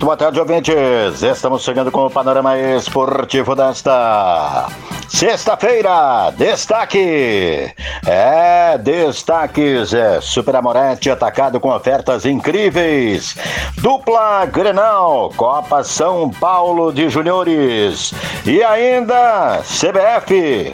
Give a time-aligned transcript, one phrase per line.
[0.00, 1.22] Muito boa tarde, ouvintes.
[1.22, 4.66] Estamos chegando com o panorama esportivo desta
[5.06, 6.30] sexta-feira.
[6.38, 7.70] Destaque!
[8.06, 9.92] É, destaques.
[9.92, 13.36] É, Super Amorete atacado com ofertas incríveis.
[13.76, 18.14] Dupla Grenal, Copa São Paulo de Juniores.
[18.46, 20.72] E ainda CBF.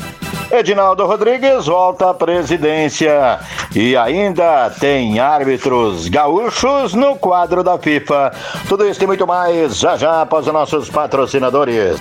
[0.51, 3.41] Edinaldo Rodrigues volta à presidência
[3.75, 8.33] e ainda tem árbitros gaúchos no quadro da FIFA.
[8.69, 12.01] Tudo isso e muito mais já já após os nossos patrocinadores.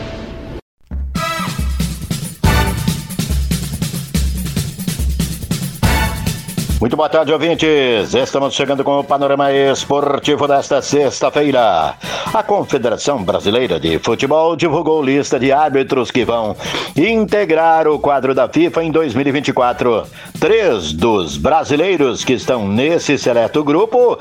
[6.81, 8.15] Muito boa tarde, ouvintes.
[8.15, 11.93] Estamos chegando com o panorama esportivo desta sexta-feira.
[12.33, 16.55] A Confederação Brasileira de Futebol divulgou lista de árbitros que vão
[16.97, 20.07] integrar o quadro da FIFA em 2024.
[20.39, 24.17] Três dos brasileiros que estão nesse seleto grupo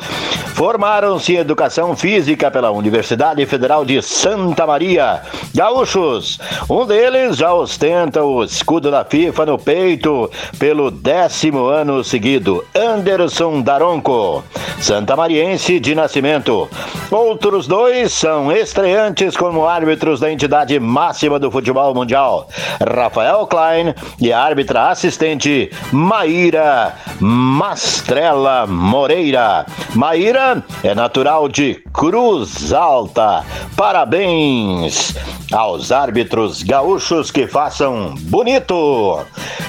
[0.55, 5.23] formaram-se em Educação Física pela Universidade Federal de Santa Maria.
[5.55, 12.50] Gaúchos, um deles já ostenta o escudo da FIFA no peito pelo décimo ano seguido.
[12.75, 14.43] Anderson Daronco,
[14.81, 16.69] santamariense de nascimento.
[17.11, 22.49] Outros dois são estreantes como árbitros da entidade máxima do futebol mundial,
[22.81, 29.67] Rafael Klein e a árbitra assistente Maíra Mastrella Moreira.
[29.95, 33.45] Maíra é natural de Cruz Alta.
[33.77, 35.15] Parabéns
[35.53, 39.21] aos árbitros gaúchos que façam bonito.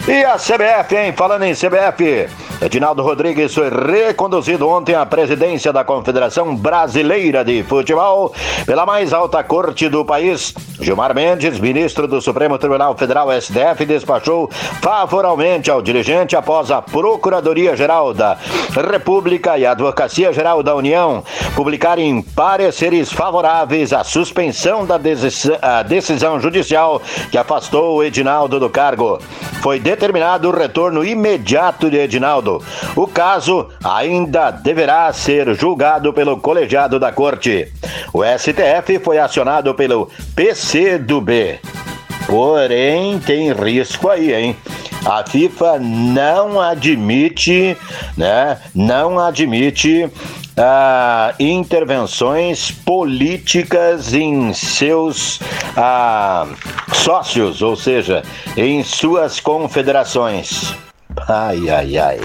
[0.07, 1.13] E a CBF, hein?
[1.15, 2.27] Falando em CBF,
[2.71, 8.33] Edinaldo Rodrigues foi reconduzido ontem à presidência da Confederação Brasileira de Futebol
[8.65, 10.53] pela mais alta corte do país.
[10.79, 14.49] Gilmar Mendes, ministro do Supremo Tribunal Federal STF, despachou
[14.81, 18.37] favoravelmente ao dirigente após a Procuradoria-Geral da
[18.89, 21.21] República e a Advocacia Geral da União
[21.55, 24.97] publicarem pareceres favoráveis à suspensão da
[25.83, 29.19] decisão judicial que afastou o Edinaldo do cargo.
[29.61, 32.60] Foi determinado o retorno imediato de Edinaldo.
[32.95, 37.71] O caso ainda deverá ser julgado pelo colegiado da corte.
[38.13, 41.59] O STF foi acionado pelo PC do B.
[42.27, 44.55] Porém, tem risco aí, hein?
[45.05, 47.75] A FIFA não admite,
[48.15, 48.59] né?
[48.75, 50.07] Não admite
[50.55, 55.39] ah, intervenções políticas em seus
[55.75, 56.47] ah,
[56.93, 58.21] sócios, ou seja,
[58.55, 60.75] em suas confederações.
[61.27, 62.19] Ai, ai, ai.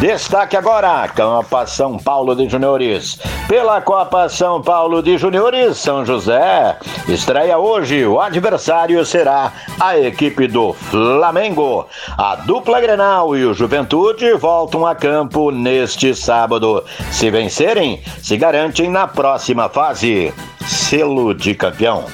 [0.00, 3.18] Destaque agora, Copa São Paulo de Juniores.
[3.48, 6.76] Pela Copa São Paulo de Juniores, São José.
[7.08, 11.86] Estreia hoje, o adversário será a equipe do Flamengo.
[12.16, 16.84] A dupla Grenal e o Juventude voltam a campo neste sábado.
[17.10, 20.32] Se vencerem, se garantem na próxima fase.
[20.66, 22.04] Selo de campeão.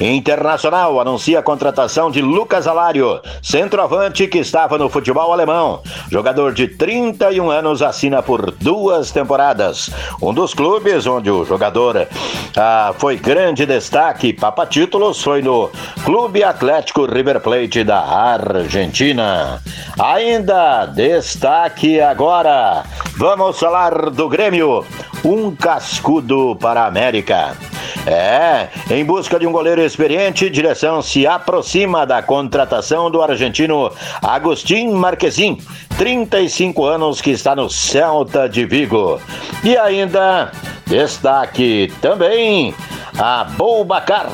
[0.00, 5.82] Internacional anuncia a contratação de Lucas Alário, centroavante que estava no futebol alemão.
[6.10, 9.90] Jogador de 31 anos assina por duas temporadas.
[10.20, 12.08] Um dos clubes onde o jogador
[12.56, 15.70] ah, foi grande destaque, papa títulos, foi no
[16.04, 19.62] Clube Atlético River Plate da Argentina.
[19.98, 22.82] Ainda destaque agora.
[23.16, 24.84] Vamos falar do Grêmio.
[25.24, 27.56] Um cascudo para a América.
[28.06, 33.90] É, em busca de um goleiro experiente, direção se aproxima da contratação do argentino
[34.22, 35.58] Agustin Marquezin,
[35.96, 39.18] 35 anos, que está no Celta de Vigo.
[39.62, 40.52] E ainda,
[40.86, 42.74] destaque também
[43.18, 44.28] a Boubacar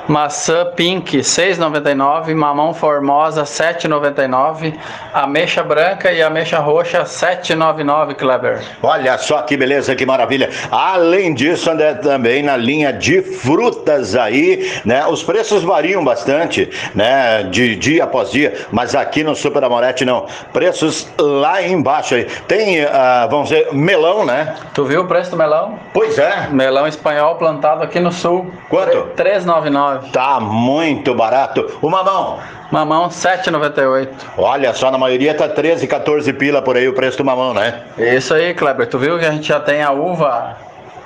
[0.07, 4.73] maçã pink 6,99, mamão formosa 7,99,
[5.13, 8.61] ameixa branca e ameixa roxa 7,99, Kleber.
[8.81, 10.49] Olha só que beleza, que maravilha.
[10.71, 15.05] Além disso, André, também na linha de frutas aí, né?
[15.07, 17.43] Os preços variam bastante, né?
[17.43, 20.25] De dia após dia, mas aqui no Super Amorete não.
[20.51, 22.25] Preços lá embaixo aí.
[22.47, 22.89] Tem, uh,
[23.29, 24.55] vamos dizer, melão, né?
[24.73, 25.79] Tu viu o preço do melão?
[25.93, 26.47] Pois é.
[26.49, 28.51] Melão espanhol plantado aqui no sul.
[28.69, 29.09] Quanto?
[29.15, 30.11] 3,99.
[30.11, 31.77] Tá muito barato.
[31.81, 32.39] O mamão?
[32.71, 34.09] Mamão 7,98.
[34.37, 37.83] Olha só, na maioria tá 13, 14 pila por aí o preço do mamão, né?
[37.97, 38.87] Isso aí, Kleber.
[38.87, 40.57] Tu viu que a gente já tem a uva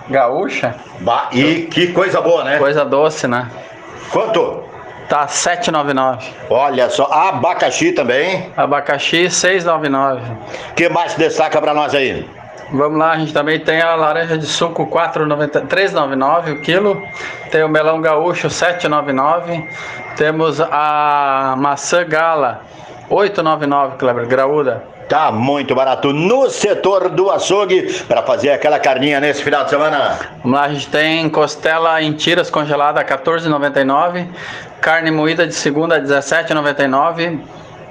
[0.10, 0.76] gaúcha?
[1.00, 2.58] Bah, e que coisa boa, né?
[2.58, 3.48] Coisa doce, né?
[4.12, 4.64] Quanto?
[5.08, 6.24] Tá 7,99.
[6.50, 8.50] Olha só, abacaxi também.
[8.56, 10.22] Abacaxi 6,99.
[10.76, 12.26] que mais destaca para nós aí?
[12.74, 17.04] Vamos lá, a gente também tem a laranja de suco 3,99 o quilo.
[17.52, 19.68] Tem o melão gaúcho 7,99.
[20.16, 22.62] Temos a maçã gala
[23.10, 24.84] 8,99, Kleber, graúda.
[25.10, 30.18] Tá muito barato no setor do açougue para fazer aquela carninha nesse final de semana.
[30.42, 34.28] Vamos lá, a gente tem costela em tiras congelada 14,99,
[34.80, 37.42] carne moída de segunda 17,99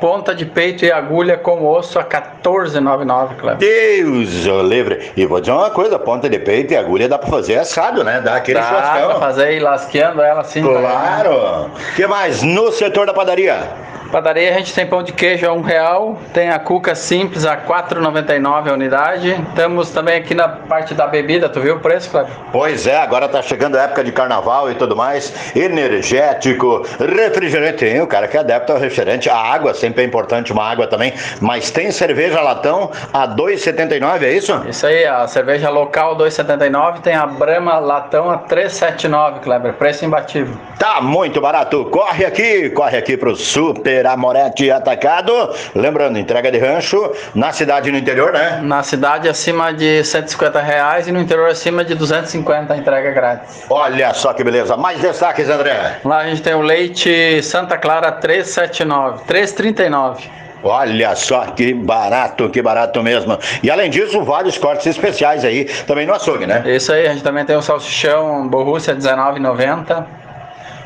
[0.01, 3.59] ponta de peito e agulha com osso a 14,99, Cleber.
[3.59, 5.13] Deus o livre.
[5.17, 8.21] E vou dizer uma coisa, ponta de peito e agulha dá pra fazer assado, né?
[8.21, 9.09] Dá aquele dá churrascão.
[9.09, 10.63] Dá pra fazer e lasqueando ela assim.
[10.63, 11.67] Tá claro.
[11.67, 12.43] O que mais?
[12.43, 13.90] No setor da padaria?
[14.11, 17.57] Padaria a gente tem pão de queijo a um real, tem a cuca simples a
[17.57, 19.37] 4,99 a unidade.
[19.55, 22.33] Temos também aqui na parte da bebida, tu viu o preço, Cleber?
[22.51, 25.55] Pois é, agora tá chegando a época de carnaval e tudo mais.
[25.55, 27.85] Energético, refrigerante.
[28.01, 29.31] O cara que é adepto ao refrigerante.
[29.31, 31.15] A água sempre é importante, uma água também.
[31.41, 34.65] Mas tem cerveja latão a 2,79, é isso?
[34.69, 39.75] Isso aí, a cerveja local 2,79, tem a Brahma latão a 3,79, Kleber.
[39.75, 40.55] Preço imbatível.
[40.79, 41.85] Tá muito barato.
[41.87, 45.33] Corre aqui, corre aqui pro super Moretti Atacado.
[45.75, 48.61] Lembrando, entrega de rancho na cidade e no interior, né?
[48.63, 53.65] Na cidade acima de 150 reais e no interior acima de 250 entrega grátis.
[53.69, 54.77] Olha só que beleza.
[54.77, 55.99] Mais destaques, André.
[56.05, 60.41] Lá a gente tem o leite Santa Clara 379, 339.
[60.63, 63.39] Olha só que barato, que barato mesmo.
[63.63, 66.63] E além disso, vários cortes especiais aí também no açougue, né?
[66.67, 70.05] Isso aí, a gente também tem o salsichão Borrússia 19,90.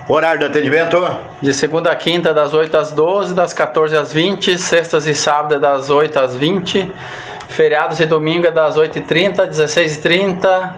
[0.08, 1.02] Horário do atendimento?
[1.40, 5.60] De segunda a quinta, das 8 às 12, das 14 às 20, sextas e sábados,
[5.60, 6.92] das 8 às 20,
[7.48, 10.74] feriados e domingo, das 8h30, 16h30,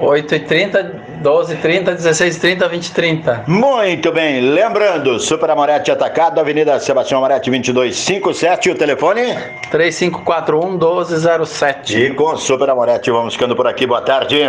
[0.00, 0.92] 8h30,
[1.22, 3.48] 12h30, 16h30, 20h30.
[3.48, 9.34] Muito bem, lembrando, Super Amorete Atacado, Avenida Sebastião Amorete 2257, o telefone?
[9.72, 11.98] 3541 1207.
[11.98, 14.48] E com Super Amorete vamos ficando por aqui, boa tarde.